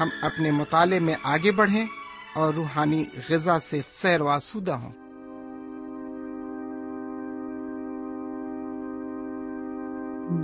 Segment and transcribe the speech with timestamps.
[0.00, 1.86] ہم اپنے مطالعے میں آگے بڑھیں
[2.34, 4.90] اور روحانی غذا سے سیر واسودہ ہوں۔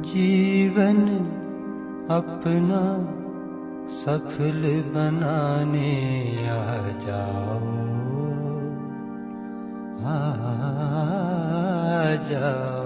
[0.04, 1.08] جیون
[2.08, 3.12] اپنا
[4.02, 7.74] سفل بنانے آ جاؤ۔
[10.04, 10.34] آ
[12.28, 12.77] جاؤ۔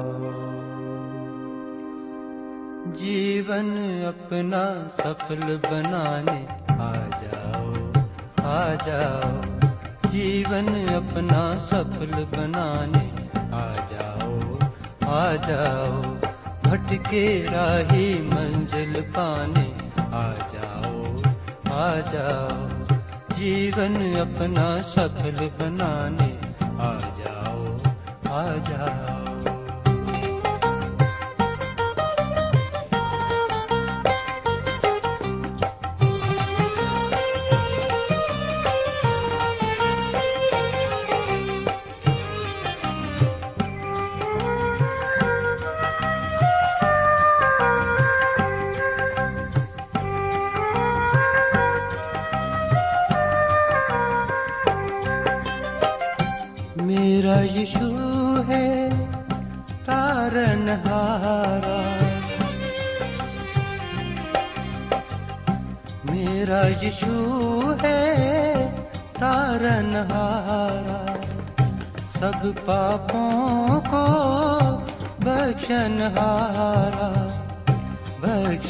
[2.86, 7.74] جیون اپنا سفل بنانے، آ جاؤ
[8.36, 9.40] آ جاؤ۔
[10.10, 13.10] جیون اپنا سفل بنانے،
[13.52, 14.38] آ جاؤ
[15.00, 16.02] آ جاؤ۔
[16.62, 19.72] بھٹکے راہی منزل پانے،
[20.12, 21.04] آ جاؤ
[21.70, 22.66] آ جاؤ۔
[23.36, 26.36] جیون اپنا سفل بنانے،
[26.78, 27.64] آ جاؤ
[28.30, 29.31] آ جاؤ۔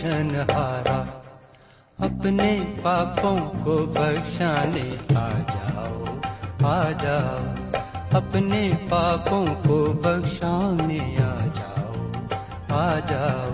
[0.04, 1.02] ہارا
[1.98, 6.04] اپنے پاپوں کو بخشانے آ جاؤ
[6.64, 7.38] آ جاؤ،
[8.10, 12.02] اپنے پاپوں کو بخشانے آ جاؤ
[12.68, 13.50] آ جاؤ،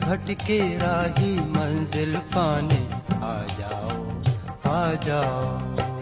[0.00, 2.86] بھٹکے راہی منزل پانے
[3.20, 4.20] آ جاؤ
[4.64, 5.93] آ جاؤ۔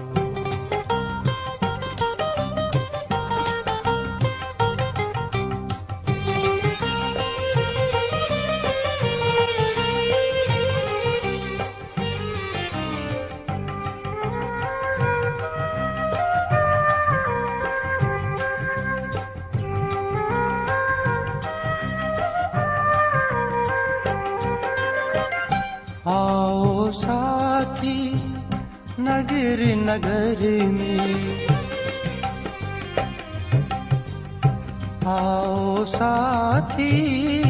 [35.24, 37.42] آؤ ساتھی،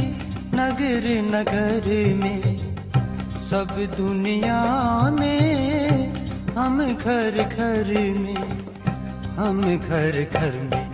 [0.53, 2.41] نگر نگر میں،
[3.41, 4.65] سب دنیا
[5.19, 5.89] میں،
[6.57, 8.45] ہم گھر گھر میں،
[9.37, 10.91] ہم گھر گھر میں۔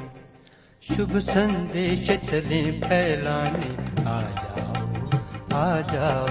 [0.82, 4.72] شبھ سندیش چلیں پھیلانے، آ جاؤ
[5.52, 6.26] آ جاؤ۔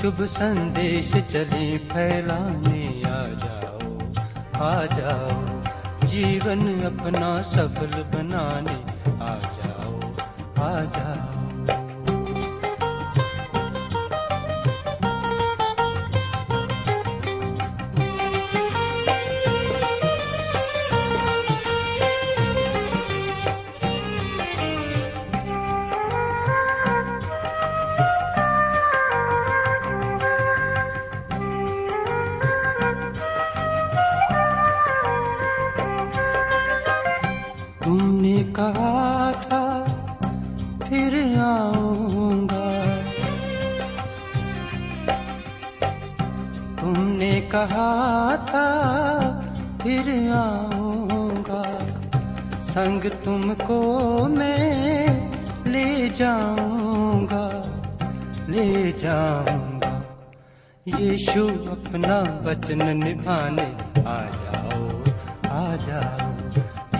[0.00, 3.98] شبھ سندیش چلیں پھیلانے، آ جاؤ
[4.52, 5.44] آ جاؤ۔
[6.06, 8.82] جیون اپنا سفل بنانے،
[9.20, 9.61] آ جاؤ۔
[10.62, 11.30] آ جاؤ
[37.82, 39.61] تم نے کہا تھا
[40.92, 42.84] پھر آؤں گا۔
[46.80, 48.70] تم نے کہا تھا،
[49.82, 51.62] پھر آؤں گا۔
[52.60, 55.06] سنگ تم کو میں
[55.66, 57.62] لے جاؤں گا،
[58.48, 60.00] لے جاؤں گا۔
[60.86, 63.72] یشو اپنا وچن نبھانے
[64.06, 64.88] آ جاؤ
[65.48, 66.32] آ جاؤ۔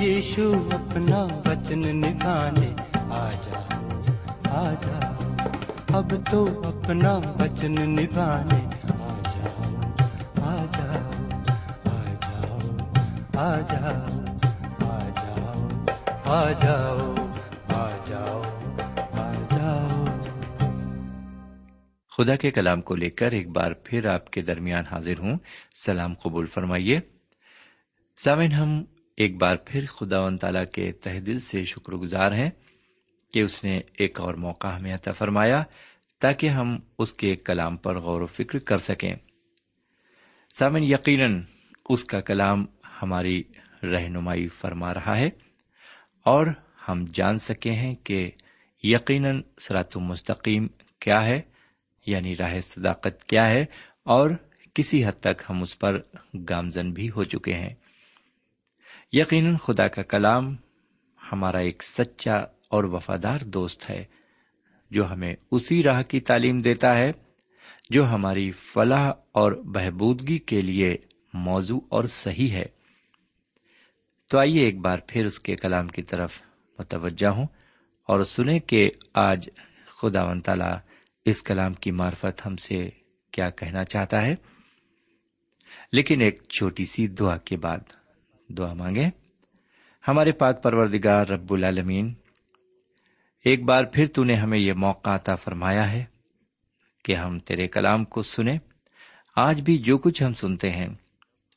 [0.03, 2.75] یشو اپنا وچن نبھانے
[3.11, 3.82] آ جاؤ۔
[4.53, 5.35] آ جاؤ
[5.89, 9.81] اب تو اپنا وچن نبھانے۔ آ جاؤ
[10.43, 11.11] آ جاؤ
[11.85, 12.59] آ جاؤ
[13.37, 14.19] آ جاؤ
[14.89, 15.69] آ جاؤ
[16.25, 17.15] آ جاؤ
[17.69, 18.43] آ جاؤ
[19.13, 20.05] آ جاؤ
[22.17, 25.39] خدا کے کلام کو لے کر ایک بار پھر آپ کے درمیان حاضر ہوں۔
[25.85, 27.01] سلام قبول فرمائیے۔
[28.25, 28.85] سامن ہم
[29.17, 32.51] ایک بار پھر خدا و تعالی کے تہ دل سے شکر گزار ہیں۔
[33.33, 35.63] کہ اس نے ایک اور موقع ہمیں عطا فرمایا
[36.21, 39.15] تاکہ ہم اس کے کلام پر غور و فکر کر سکیں۔
[40.59, 41.43] سامن یقیناً
[41.89, 42.65] اس کا کلام
[43.03, 43.43] ہماری
[43.83, 45.27] رہنمائی فرما رہا ہے
[46.25, 46.47] اور
[46.89, 48.31] ہم جان سکے ہیں کہ
[48.83, 50.67] یقیناً سرات مستقیم
[51.01, 51.41] کیا ہے
[52.07, 53.65] یعنی راہ صداقت کیا ہے
[54.03, 54.31] اور
[54.75, 56.01] کسی حد تک ہم اس پر
[56.51, 57.75] گامزن بھی ہو چکے ہیں۔
[59.13, 60.57] یقیناً خدا کا کلام
[61.33, 64.05] ہمارا ایک سچا اور وفادار دوست ہے،
[64.91, 67.13] جو ہمیں اسی راہ کی تعلیم دیتا ہے،
[67.91, 70.97] جو ہماری فلاح اور بہبودگی کے لیے
[71.35, 72.65] موضوع اور صحیح ہے۔
[74.31, 76.33] تو آئیے ایک بار پھر اس کے کلام کی طرف
[76.79, 77.47] متوجہ ہوں
[78.09, 79.49] اور سنیں کہ آج
[79.87, 80.75] خدا و تعالی
[81.25, 82.89] اس کلام کی معرفت ہم سے
[83.31, 84.35] کیا کہنا چاہتا ہے۔
[85.93, 87.79] لیکن ایک چھوٹی سی دعا کے بعد
[88.49, 89.07] دعا مانگے
[90.09, 92.15] ہمارے پاک پروردگار رب العالمین
[93.45, 96.05] ایک بار پھر تو نے ہمیں یہ موقع عطا فرمایا ہے
[97.05, 98.59] کہ ہم تیرے کلام کو سنیں۔
[99.37, 100.87] آج بھی جو کچھ ہم سنتے ہیں،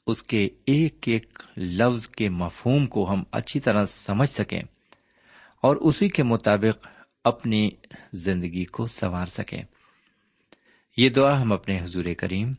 [0.08, 4.62] اس کے ایک ایک لفظ کے مفہوم کو ہم اچھی طرح سمجھ سکیں
[5.62, 6.88] اور اسی کے مطابق
[7.24, 7.70] اپنی
[8.14, 9.64] زندگی کو سنوار سکیں۔
[10.98, 12.54] یہ دعا ہم اپنے حضور کریم،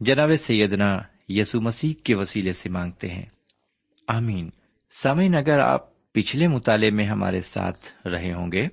[0.00, 0.98] جناب سیدنا
[1.28, 3.26] یسو مسیح کے وسیلے سے مانگتے ہیں۔
[4.08, 4.50] آمین۔
[4.90, 8.68] سامعین، اگر آپ پچھلے مطالعے میں ہمارے ساتھ رہے ہوں گے۔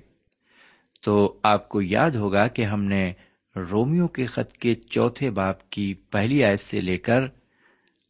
[1.02, 3.12] تو آپ کو یاد ہوگا کہ ہم نے
[3.56, 7.20] رومیو کے خط کے چوتھے باپ کی پہلی آیت سے لے کر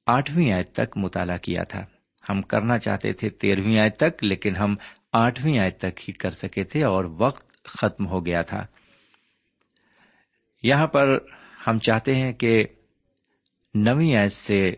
[0.06, 1.84] آٹھویں آیت تک مطالعہ کیا تھا۔
[2.30, 4.76] ہم کرنا چاہتے تھے تیرہویں آیت تک، لیکن ہم
[5.12, 8.66] آٹھویں آیت تک ہی کر سکے تھے اور وقت ختم ہو گیا تھا۔
[10.62, 11.18] یہاں پر
[11.66, 12.64] ہم چاہتے ہیں کہ
[13.74, 14.72] نویں آیت سے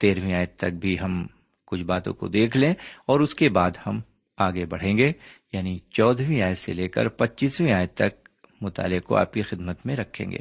[0.00, 1.26] تیرہویں آیت تک بھی ہم
[1.70, 2.74] کچھ باتوں کو دیکھ لیں
[3.06, 4.00] اور اس کے بعد ہم
[4.38, 5.12] آگے بڑھیں گے۔
[5.52, 8.28] یعنی چودہویں آیت سے لے کر پچیسویں آیت تک
[8.60, 10.38] مطالعے کو آپ کی خدمت میں رکھیں گے۔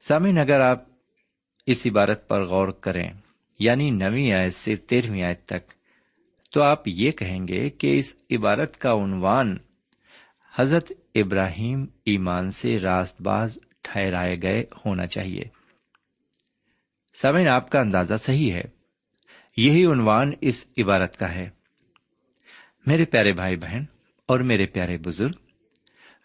[0.00, 0.82] سامعین، اگر آپ
[1.66, 3.12] اس عبارت پر غور کریں
[3.58, 5.70] یعنی نویں آیت سے تیرہویں آیت تک،
[6.52, 9.56] تو آپ یہ کہیں گے کہ اس عبارت کا عنوان
[10.56, 15.42] حضرت ابراہیم ایمان سے راست باز ٹھہرائے گئے ہونا چاہیے۔
[17.22, 18.83] سمین آپ کا اندازہ صحیح ہے۔
[19.56, 21.50] یہی عنوان اس عبارت کا ہے۔
[22.86, 23.84] میرے پیارے بھائی بہن
[24.26, 25.32] اور میرے پیارے بزرگ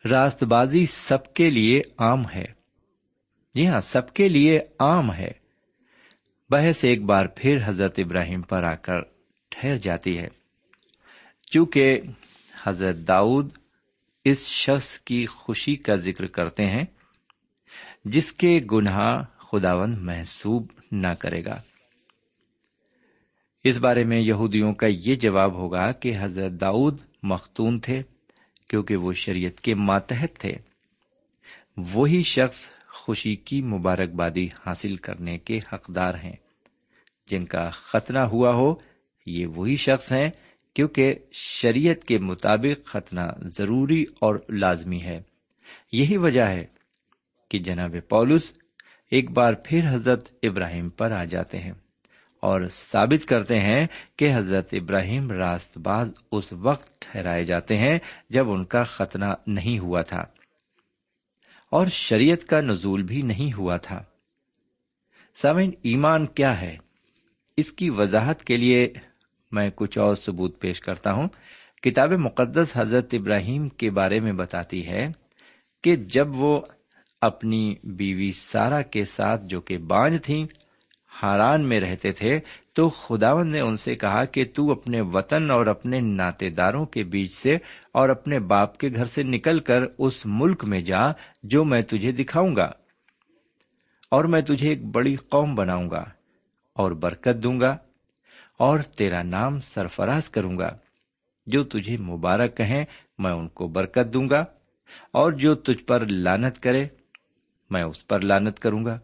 [0.05, 2.45] راست بازی سب کے لیے عام ہے۔
[3.55, 5.31] جی ہاں سب کے لیے عام ہے۔
[6.49, 9.01] بحث ایک بار پھر حضرت ابراہیم پر آ کر
[9.49, 10.27] ٹھہر جاتی ہے۔
[11.51, 12.01] چونکہ
[12.63, 13.57] حضرت داؤد
[14.25, 16.83] اس شخص کی خوشی کا ذکر کرتے ہیں،
[18.05, 21.61] جس کے گناہ خداون محسوب نہ کرے گا۔
[23.63, 27.99] اس بارے میں یہودیوں کا یہ جواب ہوگا کہ حضرت داؤد مختون تھے
[28.69, 30.51] کیونکہ وہ شریعت کے ماتحت تھے۔
[31.77, 36.35] وہی شخص خوشی کی مبارکبادی حاصل کرنے کے حقدار ہیں۔
[37.27, 38.75] جن کا ختنہ ہوا ہو،
[39.25, 40.29] یہ وہی شخص ہیں
[40.75, 43.21] کیونکہ شریعت کے مطابق ختنہ
[43.57, 45.21] ضروری اور لازمی ہے۔
[45.91, 46.65] یہی وجہ ہے
[47.49, 48.53] کہ جناب پولس
[49.11, 51.88] ایک بار پھر حضرت ابراہیم پر آ جاتے ہیں۔
[52.41, 58.51] اور ثابت کرتے ہیں کہ حضرت ابراہیم راست باز اس وقت ٹھہرائے جاتے ہیں جب
[58.51, 60.23] ان کا ختنہ نہیں ہوا تھا۔
[61.71, 64.03] اور شریعت کا نزول بھی نہیں ہوا تھا۔
[65.41, 66.77] سامن ایمان کیا ہے؟
[67.57, 68.93] اس کی وضاحت کے لیے
[69.51, 71.27] میں کچھ اور ثبوت پیش کرتا ہوں۔
[71.81, 75.07] کتاب مقدس حضرت ابراہیم کے بارے میں بتاتی ہے
[75.83, 76.61] کہ جب وہ
[77.21, 80.45] اپنی بیوی سارا کے ساتھ جو کہ بانج تھیں
[81.23, 82.39] ہاران میں رہتے تھے،
[82.73, 87.03] تو خداون نے ان سے کہا کہ تو اپنے وطن اور اپنے ناطے داروں کے
[87.03, 87.57] بیچ سے
[87.93, 91.11] اور اپنے باپ کے گھر سے نکل کر اس ملک میں جا،
[91.43, 92.71] جو میں تجھے دکھاؤں گا۔
[94.11, 96.03] اور میں تجھے ایک بڑی قوم بناؤں گا
[96.73, 97.77] اور برکت دوں گا
[98.59, 100.77] اور تیرا نام سرفراز کروں گا۔
[101.47, 102.85] جو تجھے مبارک کہیں،
[103.17, 104.45] میں ان کو برکت دوں گا
[105.11, 106.87] اور جو تجھ پر لانت کرے،
[107.69, 108.99] میں اس پر لانت کروں گا۔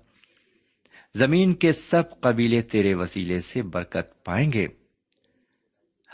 [1.15, 4.67] زمین کے سب قبیلے تیرے وسیلے سے برکت پائیں گے۔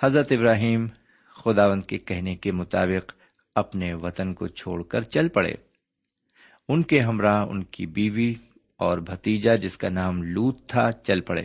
[0.04, 0.88] حضرت ابراہیم
[1.28, 3.14] خداوند کے کہنے کے مطابق
[3.56, 5.54] اپنے وطن کو چھوڑ کر چل پڑے۔
[6.70, 8.34] ان کے ہمراہ ان کی بیوی
[8.78, 11.44] اور بھتیجا جس کا نام لوت تھا چل پڑے۔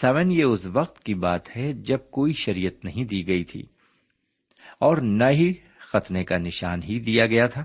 [0.00, 3.62] سیون یہ اس وقت کی بات ہے جب کوئی شریعت نہیں دی گئی تھی
[4.80, 7.64] اور نہ ہی ختنے کا نشان ہی دیا گیا تھا۔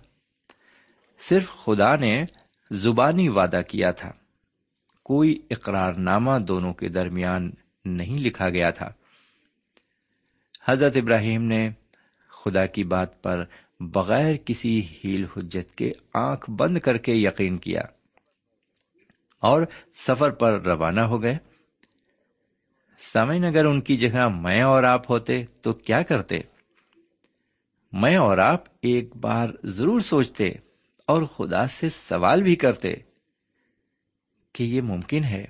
[1.29, 2.23] صرف خدا نے
[2.71, 4.11] زبانی وعدہ کیا تھا۔
[5.03, 7.51] کوئی اقرار نامہ دونوں کے درمیان
[7.85, 8.89] نہیں لکھا گیا تھا۔
[10.65, 11.69] حضرت ابراہیم نے
[12.27, 13.43] خدا کی بات پر
[13.79, 17.81] بغیر کسی ہیل حجت کے آنکھ بند کر کے یقین کیا
[19.39, 19.61] اور
[19.93, 21.37] سفر پر روانہ ہو گئے۔
[23.13, 26.35] سمین اگر ان کی جگہ میں اور آپ ہوتے تو کیا کرتے؟
[27.91, 30.49] میں اور آپ ایک بار ضرور سوچتے
[31.07, 33.10] اور خدا سے سوال بھی کرتے۔
[34.53, 35.45] کہ یہ ممکن ہے۔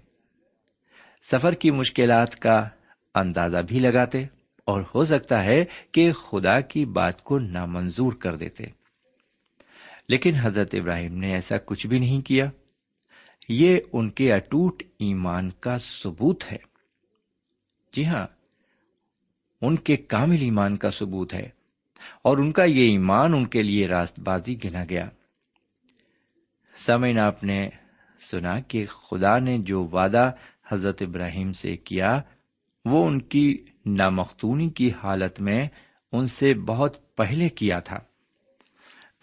[1.31, 2.70] سفر کی مشکلات کا
[3.15, 4.20] اندازہ بھی لگاتے
[4.65, 8.63] اور ہو سکتا ہے کہ خدا کی بات کو نامنظور کر دیتے۔
[10.10, 12.50] لیکن حضرت ابراہیم نے ایسا کچھ بھی نہیں کیا۔
[13.50, 16.58] یہ ان کے اٹوٹ ایمان کا ثبوت ہے۔
[17.93, 18.27] جی ہاں
[19.62, 21.50] ان کے کامل ایمان کا ثبوت ہے
[22.24, 25.10] اور ان کا یہ ایمان ان کے لیے راست بازی گنا گیا۔
[26.75, 27.70] سمین آپ نے
[28.22, 30.32] سنا کہ خدا نے جو وعدہ
[30.72, 32.22] حضرت ابراہیم سے کیا،
[32.86, 35.68] وہ ان کی نامختونی کی حالت میں
[36.12, 37.98] ان سے بہت پہلے کیا تھا۔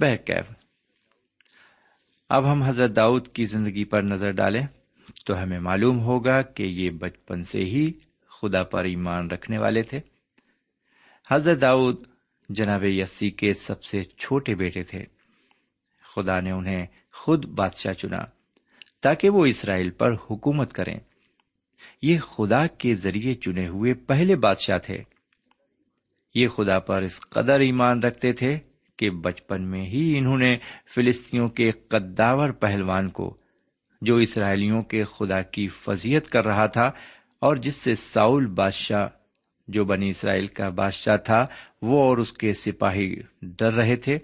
[0.01, 0.51] بہکیف
[2.29, 4.67] اب ہم حضرت داؤد کی زندگی پر نظر ڈالیں
[5.27, 7.93] تو ہمیں معلوم ہوگا کہ یہ بچپن سے ہی
[8.43, 10.01] خدا پر ایمان رکھنے والے تھے۔
[11.31, 11.97] حضرت داؤد
[12.49, 15.05] جناب یسی کے سب سے چھوٹے بیٹے تھے۔
[16.15, 18.38] خدا نے انہیں خود بادشاہ چنا۔
[19.03, 20.99] تاکہ وہ اسرائیل پر حکومت کریں۔
[22.03, 24.99] یہ خدا کے ذریعے چنے ہوئے پہلے بادشاہ تھے۔
[26.35, 28.59] یہ خدا پر اس قدر ایمان رکھتے تھے
[28.97, 30.59] کہ بچپن میں ہی انہوں نے
[30.95, 33.37] فلسطینوں کے قداور پہلوان کو،
[34.03, 36.87] جو اسرائیلیوں کے خدا کی فضیت کر رہا تھا
[37.39, 39.09] اور جس سے ساؤل بادشاہ،
[39.69, 41.47] جو بنی اسرائیل کا بادشاہ تھا،
[41.83, 44.15] وہ اور اس کے سپاہی ڈر رہے تھے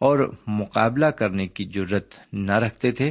[0.00, 3.10] اور مقابلہ کرنے کی ضرورت نہ رکھتے تھے۔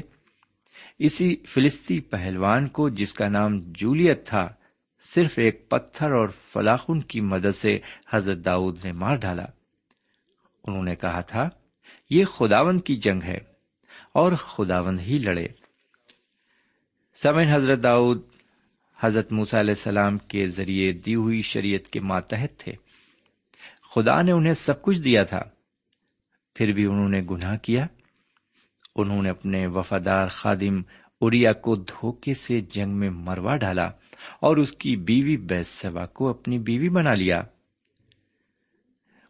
[0.99, 4.47] اسی فلسطی پہلوان کو جس کا نام جولیت تھا،
[5.03, 7.79] صرف ایک پتھر اور فلاخن کی مدد سے
[8.13, 9.45] حضرت داؤد نے مار ڈالا۔
[10.63, 11.49] انہوں نے کہا تھا،
[12.09, 13.37] یہ خداون کی جنگ ہے
[14.13, 15.47] اور خداون ہی لڑے۔
[17.23, 18.21] سمن حضرت داؤد
[18.99, 22.71] حضرت موسیٰ علیہ السلام کے ذریعے دی ہوئی شریعت کے ماتحت تھے۔
[23.95, 25.41] خدا نے انہیں سب کچھ دیا تھا،
[26.55, 27.87] پھر بھی انہوں نے گناہ کیا۔
[28.99, 30.81] انہوں نے اپنے وفادار خادم
[31.21, 33.85] اریا کو دھوکے سے جنگ میں مروا ڈالا
[34.41, 37.41] اور اس کی بیوی بیس سوا کو اپنی بیوی بنا لیا۔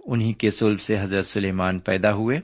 [0.05, 2.39] انہی کے سلب سے حضرت سلیمان پیدا ہوئے۔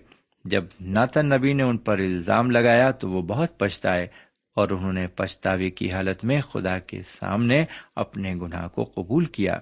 [0.46, 4.08] جب ناتن نبی نے ان پر الزام لگایا تو وہ بہت پچھتائے
[4.55, 7.65] اور انہوں نے پچھتاوے کی حالت میں خدا کے سامنے
[7.96, 9.53] اپنے گناہ کو قبول کیا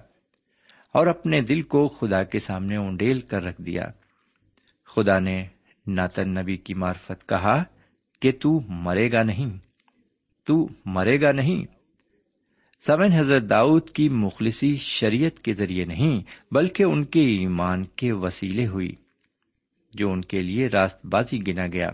[0.92, 3.82] اور اپنے دل کو خدا کے سامنے اونڈیل کر رکھ دیا۔
[4.96, 5.46] خدا نے
[5.86, 7.62] ناتن نبی کی مارفت کہا
[8.20, 9.58] کہ تو مرے گا نہیں،
[10.44, 11.64] تو مرے گا نہیں۔
[12.86, 16.22] سمن حضرت داؤد کی مخلصی شریعت کے ذریعے نہیں،
[16.54, 18.94] بلکہ ان کے ایمان کے وسیلے ہوئی،
[19.92, 21.90] جو ان کے لیے راست بازی گنا گیا۔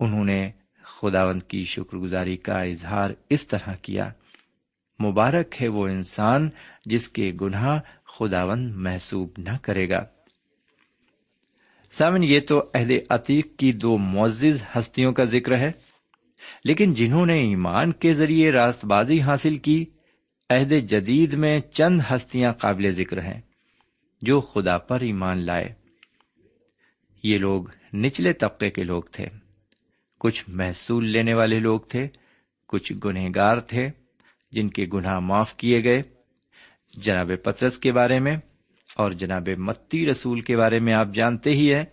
[0.00, 0.50] انہوں نے
[0.82, 4.10] خداوند کی شکر گزاری کا اظہار اس طرح کیا،
[5.04, 6.50] مبارک ہے وہ انسان
[6.86, 10.15] جس کے گناہ خداوند محسوب نہ کرے گا۔
[11.90, 15.72] سامن، یہ تو عہد عتیق کی دو معزز ہستیوں کا ذکر ہے۔
[16.64, 19.84] لیکن جنہوں نے ایمان کے ذریعے راست بازی حاصل کی
[20.50, 23.40] عہد جدید میں چند ہستیاں قابل ذکر ہیں
[24.22, 25.68] جو خدا پر ایمان لائے۔
[27.22, 27.64] یہ لوگ
[27.94, 29.26] نچلے طبقے کے لوگ تھے۔
[30.20, 32.08] کچھ محصول لینے والے لوگ تھے،
[32.68, 33.88] کچھ گنہگار تھے،
[34.52, 36.02] جن کے گناہ معاف کیے گئے۔
[36.96, 38.36] جناب پترس کے بارے میں
[38.96, 41.84] اور جناب متی رسول کے بارے میں آپ جانتے ہی ہیں۔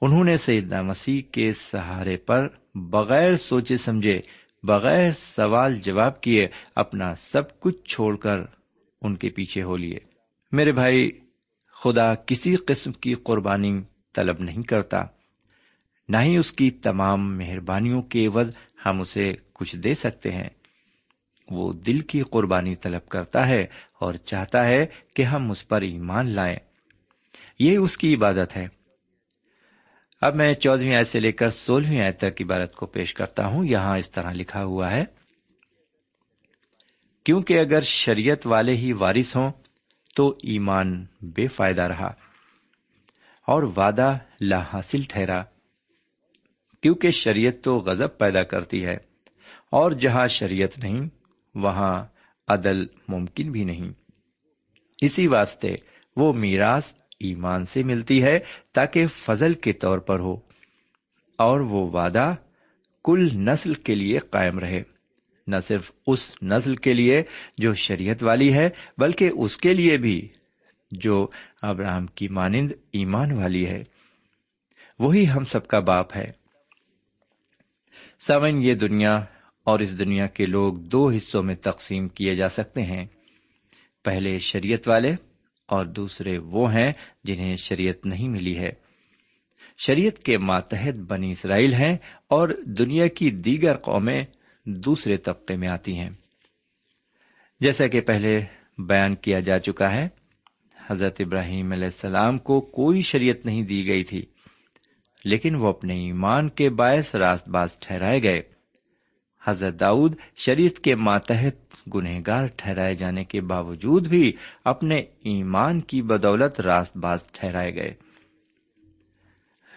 [0.00, 4.20] انہوں نے سیدنا مسیح کے سہارے پر بغیر سوچے سمجھے،
[4.62, 8.36] بغیر سوال جواب کیے اپنا سب کچھ چھوڑ کر
[9.02, 9.98] ان کے پیچھے ہو لیے۔
[10.52, 11.10] میرے بھائی،
[11.84, 13.80] خدا کسی قسم کی قربانی
[14.14, 15.04] طلب نہیں کرتا۔
[16.08, 20.48] نہ ہی اس کی تمام مہربانیوں کے عوض ہم اسے کچھ دے سکتے ہیں۔
[21.50, 23.62] وہ دل کی قربانی طلب کرتا ہے
[24.00, 26.56] اور چاہتا ہے کہ ہم اس پر ایمان لائیں۔
[27.58, 28.66] یہ اس کی عبادت ہے۔
[30.20, 33.64] اب میں چودہویں آیت سے لے کر سولہویں آیت تک عبارت کو پیش کرتا ہوں۔
[33.64, 35.04] یہاں اس طرح لکھا ہوا ہے۔
[37.24, 39.52] کیونکہ اگر شریعت والے ہی وارث ہوں
[40.16, 42.06] تو ایمان بے فائدہ رہا
[43.46, 45.42] اور وعدہ لا حاصل ٹھہرا۔
[46.82, 48.96] کیونکہ شریعت تو غضب پیدا کرتی ہے
[49.70, 51.17] اور جہاں شریعت نہیں
[51.54, 52.06] وہاں
[52.48, 53.92] عدل ممکن بھی نہیں۔
[55.00, 55.74] اسی واسطے
[56.16, 58.38] وہ میراث ایمان سے ملتی ہے
[58.72, 60.36] تاکہ فضل کے طور پر ہو
[61.38, 62.34] اور وہ وعدہ
[63.04, 64.82] کل نسل کے لیے قائم رہے۔
[65.46, 67.22] نہ صرف اس نسل کے لیے
[67.58, 70.28] جو شریعت والی ہے، بلکہ اس کے لیے بھی
[70.90, 71.26] جو
[71.62, 73.84] ابراہم کی مانند ایمان والی ہے۔
[74.98, 76.32] وہی ہم سب کا باپ ہے۔
[78.20, 79.24] سمن یہ دنیا
[79.68, 83.06] اور اس دنیا کے لوگ دو حصوں میں تقسیم کیے جا سکتے ہیں۔
[84.04, 85.10] پہلے شریعت والے
[85.68, 86.92] اور دوسرے وہ ہیں
[87.24, 88.70] جنہیں شریعت نہیں ملی ہے۔
[89.78, 91.96] شریعت کے ماتحت بنی اسرائیل ہیں
[92.28, 94.22] اور دنیا کی دیگر قومیں
[94.66, 96.10] دوسرے طبقے میں آتی ہیں۔
[97.60, 98.38] جیسا کہ پہلے
[98.78, 100.08] بیان کیا جا چکا ہے،
[100.90, 104.22] حضرت ابراہیم علیہ السلام کو کوئی شریعت نہیں دی گئی تھی،
[105.24, 108.57] لیکن وہ اپنے ایمان کے باعث راست باز ٹھہرائے گئے۔
[109.48, 114.32] حضرت داؤد شریعت کے ماتحت گنہگار ٹھہرائے جانے کے باوجود بھی
[114.64, 117.94] اپنے ایمان کی بدولت راست باز ٹھہرائے گئے۔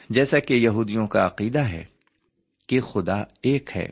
[0.09, 1.85] جیسا کہ یہودیوں کا عقیدہ ہے
[2.67, 3.87] کہ خدا ایک ہے۔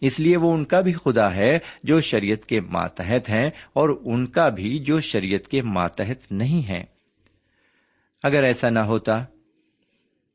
[0.00, 4.26] اس لیے وہ ان کا بھی خدا ہے جو شریعت کے ماتحت ہیں اور ان
[4.26, 6.84] کا بھی جو شریعت کے ماتحت نہیں ہے
[8.22, 9.24] اگر ایسا نہ ہوتا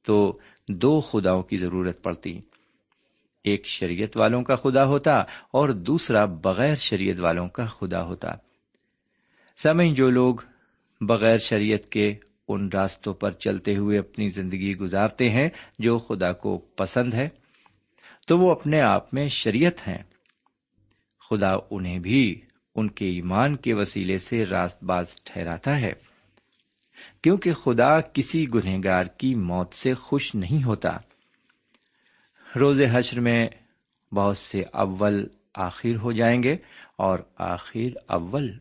[0.06, 2.42] تو دو خداؤں کی ضرورت پڑتی۔
[3.46, 5.16] ایک شریعت والوں کا خدا ہوتا
[5.52, 8.32] اور دوسرا بغیر شریعت والوں کا خدا ہوتا۔
[9.58, 10.36] سمجھ جو لوگ
[11.02, 12.16] بغیر شریعت کے
[12.48, 17.29] ان راستوں پر چلتے ہوئے اپنی زندگی گزارتے ہیں جو خدا کو پسند ہے،
[18.27, 20.03] تو وہ اپنے آپ میں شریعت ہیں۔
[21.29, 22.42] خدا انہیں بھی
[22.75, 25.94] ان کے ایمان کے وسیلے سے راست باز ٹھہراتا ہے،
[27.24, 30.98] کیونکہ خدا کسی گنہگار کی موت سے خوش نہیں ہوتا۔
[32.59, 33.48] روز حشر میں
[34.11, 36.55] بہت سے اول آخر ہو جائیں گے
[36.98, 38.57] اور آخر اول۔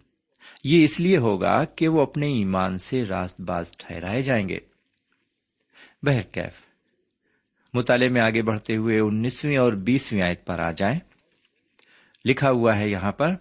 [0.65, 4.59] یہ اس لیے ہوگا کہ وہ اپنے ایمان سے راست باز ٹھہرائے جائیں گے۔
[6.03, 6.53] بہرکیف
[7.75, 10.99] مطالعے میں آگے بڑھتے ہوئے انیسویں اور بیسویں آیت پر آ جائیں۔
[12.25, 13.35] لکھا ہوا ہے یہاں پر،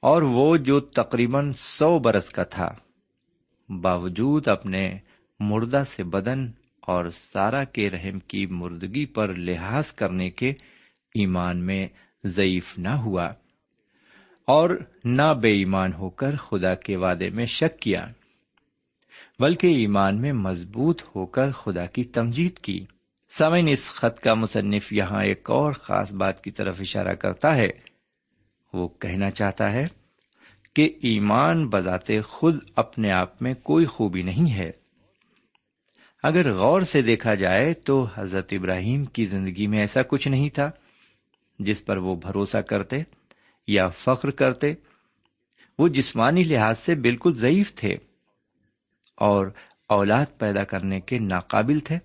[0.00, 2.68] اور وہ جو تقریباً سو برس کا تھا،
[3.68, 4.98] باوجود اپنے
[5.40, 6.46] مردہ سے بدن
[6.86, 10.50] اور سارا کے رحم کی مردگی پر لحاظ کرنے کے
[11.14, 11.88] ایمان میں
[12.24, 13.26] ضعیف نہ ہوا
[14.46, 14.70] اور
[15.04, 18.06] نہ بے ایمان ہو کر خدا کے وعدے میں شک کیا،
[19.38, 22.86] بلکہ ایمان میں مضبوط ہو کر خدا کی تمجید کی۔
[23.30, 27.68] سمن اس خط کا مصنف یہاں ایک اور خاص بات کی طرف اشارہ کرتا ہے۔
[28.72, 29.86] وہ کہنا چاہتا ہے
[30.74, 34.85] کہ ایمان بذات خود اپنے آپ میں کوئی خوبی نہیں ہے۔
[36.26, 40.70] اگر غور سے دیکھا جائے تو حضرت ابراہیم کی زندگی میں ایسا کچھ نہیں تھا
[41.58, 42.96] جس پر وہ بھروسہ کرتے
[43.66, 44.72] یا فخر کرتے۔
[45.78, 47.92] وہ جسمانی لحاظ سے بالکل ضعیف تھے
[49.16, 49.46] اور
[49.88, 51.96] اولاد پیدا کرنے کے ناقابل تھے۔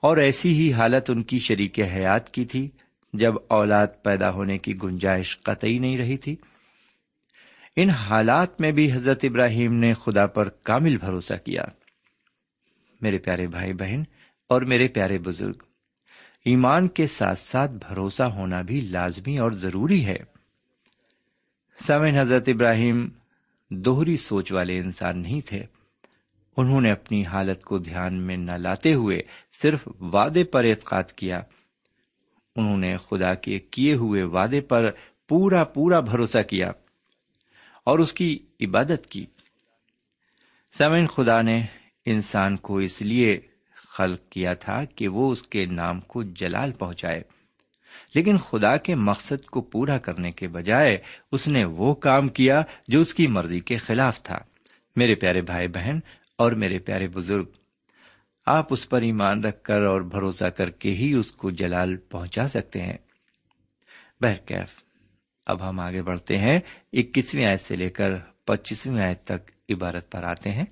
[0.00, 2.70] اور ایسی ہی حالت ان کی شریک حیات کی تھی
[3.12, 6.36] جب اولاد پیدا ہونے کی گنجائش قطعی نہیں رہی تھی۔
[7.76, 11.62] ان حالات میں بھی حضرت ابراہیم نے خدا پر کامل بھروسہ کیا۔
[13.00, 14.02] میرے پیارے بھائی بہن
[14.48, 15.62] اور میرے پیارے بزرگ،
[16.44, 20.16] ایمان کے ساتھ ساتھ بھروسہ ہونا بھی لازمی اور ضروری ہے۔
[21.80, 23.08] سمن حضرت ابراہیم
[23.70, 25.64] دوہری سوچ والے انسان نہیں تھے۔
[26.56, 29.20] انہوں نے اپنی حالت کو دھیان میں نہ لاتے ہوئے
[29.62, 31.40] صرف وعدے پر اعتقاد کیا۔
[32.56, 34.90] انہوں نے خدا کے کیے ہوئے وعدے پر
[35.28, 36.68] پورا پورا بھروسہ کیا
[37.84, 39.26] اور اس کی عبادت کی۔
[40.78, 41.66] سمن خدا نے
[42.10, 43.40] انسان کو اس لیے
[43.74, 47.22] خلق کیا تھا کہ وہ اس کے نام کو جلال پہنچائے۔
[48.14, 50.98] لیکن خدا کے مقصد کو پورا کرنے کے بجائے
[51.32, 54.38] اس نے وہ کام کیا جو اس کی مرضی کے خلاف تھا۔
[54.96, 55.98] میرے پیارے بھائی بہن
[56.38, 57.44] اور میرے پیارے بزرگ،
[58.46, 62.48] آپ اس پر ایمان رکھ کر اور بھروسہ کر کے ہی اس کو جلال پہنچا
[62.48, 62.96] سکتے ہیں۔
[64.20, 64.82] بہرکیف،
[65.46, 66.60] اب ہم آگے بڑھتے ہیں۔
[66.92, 70.64] اکیسویں آیت سے لے کر پچیسویں آیت تک عبارت پر آتے ہیں۔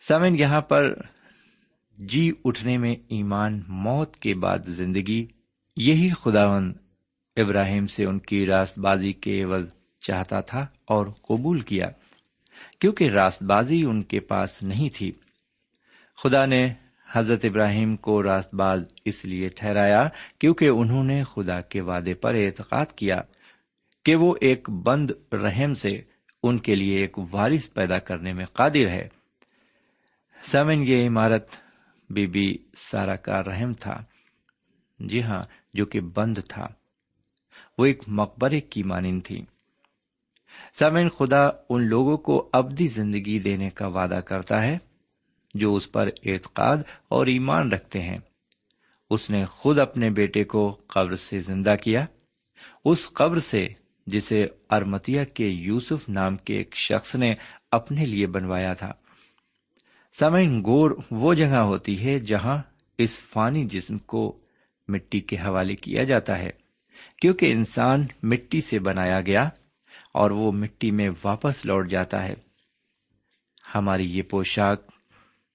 [0.00, 0.94] سمن یہاں پر
[1.98, 5.26] جی اٹھنے میں ایمان، موت کے بعد زندگی،
[5.76, 6.72] یہی خداون
[7.36, 11.86] ابراہیم سے ان کی راست بازی کے عوض چاہتا تھا اور قبول کیا،
[12.80, 15.12] کیونکہ راست بازی ان کے پاس نہیں تھی۔
[16.22, 16.68] خدا نے
[17.12, 20.08] حضرت ابراہیم کو راست باز اس لیے ٹھہرایا
[20.38, 23.16] کیونکہ انہوں نے خدا کے وعدے پر اعتقاد کیا
[24.04, 25.90] کہ وہ ایک بند رحم سے
[26.42, 29.17] ان کے لیے ایک وارث پیدا کرنے میں قادر ہے۔
[30.44, 31.48] سمن یہ عمارت
[32.10, 34.04] بی بی سارا کا رحم تھا۔
[34.98, 35.42] جی ہاں
[35.74, 36.66] جو کہ بند تھا۔
[37.78, 39.44] وہ ایک مقبرے کی مانند تھی۔
[40.78, 44.78] سمن خدا ان لوگوں کو ابدی زندگی دینے کا وعدہ کرتا ہے،
[45.54, 46.76] جو اس پر اعتقاد
[47.08, 48.18] اور ایمان رکھتے ہیں۔
[49.10, 52.06] اس نے خود اپنے بیٹے کو قبر سے زندہ کیا۔
[52.84, 53.68] اس قبر سے،
[54.06, 57.34] جسے ارمتیا کے یوسف نام کے ایک شخص نے
[57.70, 58.92] اپنے لیے بنوایا تھا۔
[60.20, 62.62] سمین گور وہ جگہ ہوتی ہے جہاں
[62.98, 64.38] اس فانی جسم کو
[64.88, 66.50] مٹی کے حوالے کیا جاتا ہے،
[67.20, 69.48] کیونکہ انسان مٹی سے بنایا گیا
[70.14, 72.34] اور وہ مٹی میں واپس لوٹ جاتا ہے۔
[73.74, 74.90] ہماری یہ پوشاک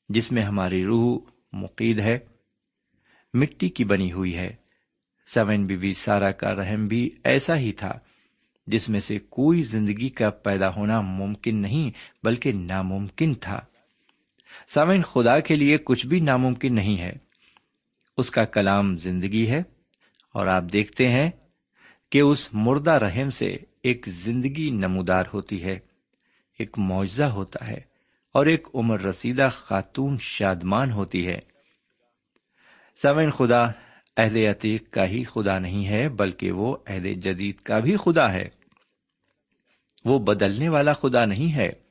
[0.10, 1.20] جس میں ہماری روح
[1.54, 2.20] مقید ہے،
[3.34, 4.56] مٹی کی بنی ہوئی ہے۔
[5.34, 7.92] سمن بی بی سارا کا رحم بھی ایسا ہی تھا
[8.68, 11.92] جس میں سے کوئی زندگی کا پیدا ہونا ممکن نہیں،
[12.24, 13.60] بلکہ ناممکن تھا۔
[14.68, 17.12] سامن خدا کے لیے کچھ بھی ناممکن نہیں ہے۔
[18.18, 19.60] اس کا کلام زندگی ہے
[20.34, 21.32] اور آپ دیکھتے ہیں
[22.12, 25.80] کہ اس مردہ رحم سے ایک زندگی نمودار ہوتی ہے،
[26.60, 27.80] ایک معاوضہ ہوتا ہے
[28.34, 31.40] اور ایک عمر رسیدہ خاتون شادمان ہوتی ہے۔
[33.02, 33.66] سمن خدا
[34.18, 38.50] عہد عتیق کا ہی خدا نہیں ہے، بلکہ وہ عہد جدید کا بھی خدا ہے۔
[40.06, 41.83] وہ بدلنے والا خدا نہیں ہے۔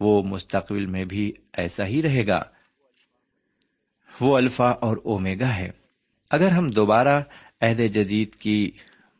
[0.00, 2.42] وہ مستقبل میں بھی ایسا ہی رہے گا۔
[4.20, 5.70] وہ الفا اور اومیگا ہے۔
[6.30, 7.22] اگر ہم دوبارہ
[7.60, 8.70] عہد جدید کی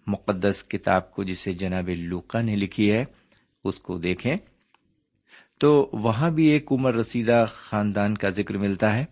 [0.07, 3.05] مقدس کتاب کو جسے جناب لوکا نے لکھی ہے،
[3.65, 4.35] اس کو دیکھیں
[5.61, 9.05] تو وہاں بھی ایک عمر رسیدہ خاندان کا ذکر ملتا ہے۔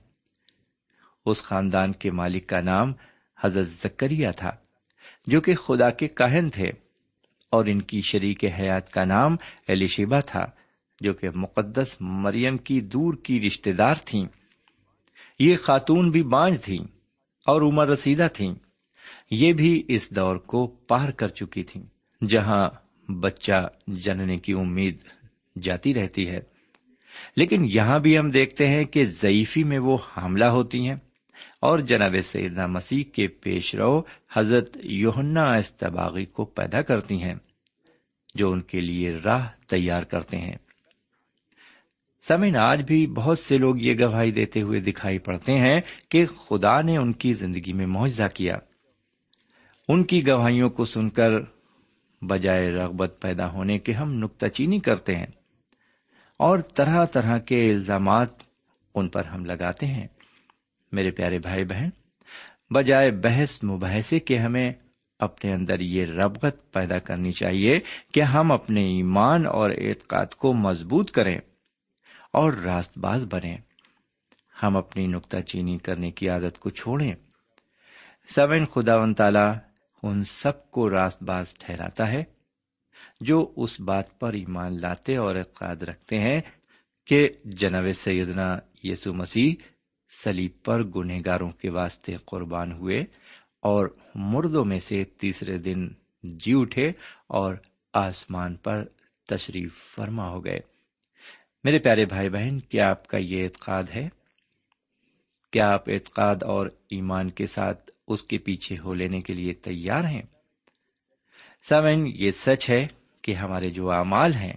[1.26, 2.92] اس خاندان کے مالک کا نام
[3.44, 4.50] حضرت زکریہ تھا،
[5.26, 6.68] جو کہ خدا کے کاہن تھے
[7.50, 9.36] اور ان کی شریک حیات کا نام
[9.68, 10.46] ایلیشیبا تھا۔
[11.00, 14.22] جو کہ مقدس مریم کی دور کی رشتے دار تھیں۔
[15.38, 16.84] یہ خاتون بھی بانج تھیں
[17.46, 18.54] اور عمر رسیدہ تھیں۔
[19.30, 21.84] یہ بھی اس دور کو پار کر چکی تھیں،
[22.24, 22.70] جہاں
[23.12, 24.98] بچہ جننے کی امید
[25.62, 26.40] جاتی رہتی ہے۔
[27.36, 30.96] لیکن یہاں بھی ہم دیکھتے ہیں کہ ضعیفی میں وہ حاملہ ہوتی ہیں۔
[31.60, 34.02] اور جناب سیدنا مسیح کے پیش رو
[34.36, 37.34] حضرت یوہنا استباغی کو پیدا کرتی ہیں،
[38.34, 40.56] جو ان کے لیے راہ تیار کرتے ہیں۔
[42.28, 46.80] سمین آج بھی بہت سے لوگ یہ گواہی دیتے ہوئے دکھائی پڑتے ہیں کہ خدا
[46.80, 48.56] نے ان کی زندگی میں معاوضہ کیا۔
[49.88, 51.30] ان کی گواہیوں کو سن کر
[52.22, 55.26] بجائے رغبت پیدا ہونے کے ہم نکتہ چینی کرتے ہیں
[56.38, 58.28] اور طرح طرح کے الزامات
[58.94, 60.06] ان پر ہم لگاتے ہیں۔
[60.92, 61.88] میرے پیارے بھائی بہن،
[62.74, 64.72] بجائے بحث مباحثے کے ہمیں
[65.18, 67.80] اپنے اندر یہ ربغت پیدا کرنی چاہیے
[68.14, 71.38] کہ ہم اپنے ایمان اور اعتقاد کو مضبوط کریں۔
[72.36, 73.56] اور راست باز بنے
[74.62, 77.14] ہم اپنی نکتہ چینی کرنے کی عادت کو چھوڑیں۔
[78.34, 79.58] سوین خدا و تعالی
[80.02, 82.24] ان سب کو راست باز ٹھہراتا ہے
[83.20, 86.40] جو اس بات پر ایمان لاتے اور اعتقاد رکھتے ہیں
[87.06, 89.54] کہ جناب سیدنا یسو مسیح
[90.24, 93.00] سلیب پر گنہ گاروں کے واسطے قربان ہوئے
[93.60, 95.88] اور مردوں میں سے تیسرے دن
[96.22, 96.88] جی اٹھے
[97.26, 97.54] اور
[97.94, 98.84] آسمان پر
[99.28, 100.75] تشریف فرما ہو گئے۔
[101.66, 104.08] میرے پیارے بھائی بہن، کیا آپ کا یہ اعتقاد ہے؟
[105.52, 110.04] کیا آپ اعتقاد اور ایمان کے ساتھ اس کے پیچھے ہو لینے کے لیے تیار
[110.04, 110.22] ہیں؟
[111.68, 112.86] سمن یہ سچ ہے
[113.22, 114.52] کہ ہمارے جو اعمال ہیں،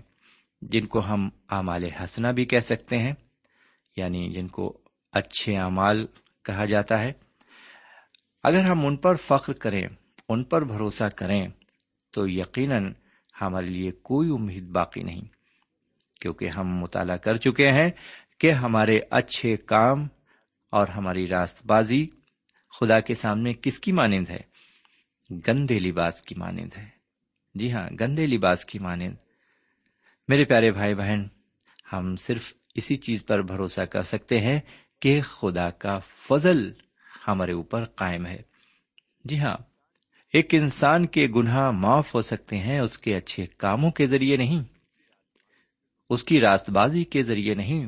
[0.61, 3.13] جن کو ہم اعمال ہسنا بھی کہہ سکتے ہیں
[3.97, 4.77] یعنی جن کو
[5.11, 6.05] اچھے اعمال
[6.43, 7.13] کہا جاتا ہے،
[8.43, 9.87] اگر ہم ان پر فخر کریں،
[10.29, 11.47] ان پر بھروسہ کریں،
[12.11, 12.93] تو یقیناً
[13.41, 15.38] ہمارے لیے کوئی امید باقی نہیں۔
[16.19, 17.89] کیونکہ ہم مطالعہ کر چکے ہیں
[18.39, 20.07] کہ ہمارے اچھے کام
[20.71, 22.07] اور ہماری راست بازی
[22.79, 24.39] خدا کے سامنے کس کی مانند ہے؟
[25.47, 26.85] گندے لباس کی مانند ہے۔
[27.55, 29.15] جی ہاں گندے لباس کی مانند۔
[30.27, 31.23] میرے پیارے بھائی بہن،
[31.93, 34.59] ہم صرف اسی چیز پر بھروسہ کر سکتے ہیں
[35.01, 36.71] کہ خدا کا فضل
[37.27, 38.41] ہمارے اوپر قائم ہے۔
[39.25, 39.57] جی ہاں
[40.33, 44.78] ایک انسان کے گناہ معاف ہو سکتے ہیں اس کے اچھے کاموں کے ذریعے نہیں۔
[46.09, 47.85] اس کی راست بازی کے ذریعے نہیں۔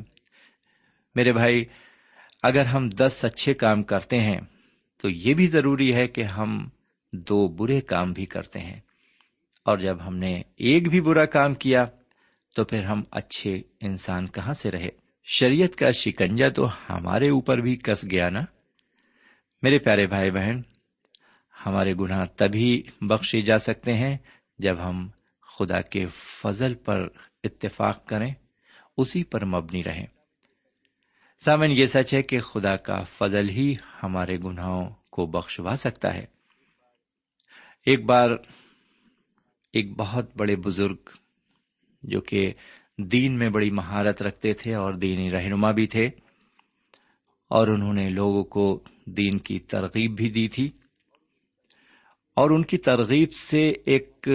[1.14, 1.64] میرے بھائی،
[2.42, 4.40] اگر ہم دس اچھے کام کرتے ہیں،
[5.02, 6.68] تو یہ بھی ضروری ہے کہ ہم
[7.12, 8.80] دو برے کام بھی کرتے ہیں۔
[9.64, 11.86] اور جب ہم نے ایک بھی برا کام کیا،
[12.56, 14.88] تو پھر ہم اچھے انسان کہاں سے رہے؟
[15.24, 18.40] شریعت کا شکنجا تو ہمارے اوپر بھی کس گیا نا؟
[19.62, 20.60] میرے پیارے بھائی بہن،
[21.66, 24.16] ہمارے گناہ تبھی بخشے جا سکتے ہیں
[24.58, 25.08] جب ہم
[25.58, 26.06] خدا کے
[26.42, 27.08] فضل پر
[27.44, 28.32] اتفاق کریں،
[28.96, 30.06] اسی پر مبنی رہیں۔
[31.44, 36.24] سامن یہ سچ ہے کہ خدا کا فضل ہی ہمارے گناہوں کو بخشوا سکتا ہے۔
[37.86, 38.30] ایک بار
[39.72, 41.10] ایک بہت بڑے بزرگ
[42.02, 42.52] جو کہ
[42.98, 46.06] دین میں بڑی مہارت رکھتے تھے اور دینی رہنما بھی تھے،
[47.50, 50.70] اور انہوں نے لوگوں کو دین کی ترغیب بھی دی تھی۔
[52.36, 54.28] اور ان کی ترغیب سے ایک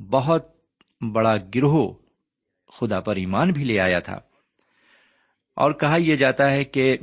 [0.00, 0.46] بہت
[1.12, 1.94] بڑا گروہ
[2.68, 4.20] خدا پر ایمان بھی لے آیا تھا۔
[5.56, 6.96] اور کہا یہ جاتا ہے کہ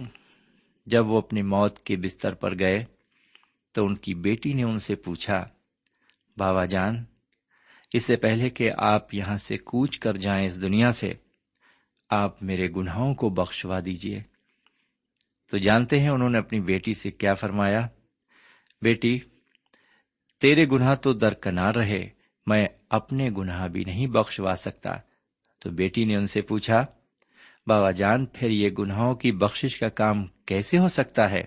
[0.85, 2.83] جب وہ اپنی موت کے بستر پر گئے
[3.71, 5.45] تو ان کی بیٹی نے ان سے پوچھا،
[6.37, 7.03] بابا جان،
[7.93, 11.13] اس سے پہلے کہ آپ یہاں سے کوچ کر جائیں اس دنیا سے،
[12.09, 14.21] آپ میرے گناہوں کو بخشوا دیجیے
[15.51, 17.87] تو جانتے ہیں انہوں نے اپنی بیٹی سے کیا فرمایا،
[18.81, 19.19] بیٹی،
[20.41, 22.09] تیرے گناہ تو درکنار رہے،
[22.47, 24.89] میں اپنے گناہ بھی نہیں بخشوا سکتا۔
[25.63, 26.85] تو بیٹی نے ان سے پوچھا،
[27.67, 31.43] بابا جان، پھر یہ گناہوں کی بخشش کا کام کیسے ہو سکتا ہے؟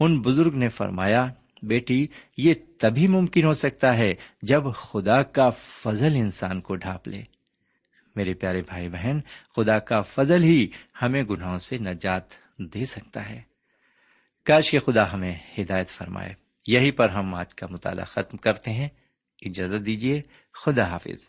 [0.00, 1.26] ان بزرگ نے فرمایا،
[1.62, 7.22] بیٹی، یہ تبھی ممکن ہو سکتا ہے جب خدا کا فضل انسان کو ڈھانپ لے۔
[8.16, 9.20] میرے پیارے بھائی بہن،
[9.56, 10.66] خدا کا فضل ہی
[11.02, 12.22] ہمیں گناہوں سے نجات
[12.58, 13.42] دے سکتا ہے۔
[14.44, 16.34] کاش کے خدا ہمیں ہدایت فرمائے۔
[16.66, 18.88] یہی پر ہم آج کا مطالعہ ختم کرتے ہیں۔
[19.46, 20.22] اجازت دیجیے
[20.64, 21.28] خدا حافظ۔